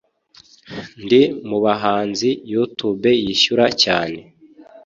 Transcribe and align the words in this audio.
ndi 1.03 1.21
mu 1.49 1.57
bahanzi 1.65 2.29
Youtube 2.53 3.09
yishyura 3.23 3.65
cyane 3.83 4.19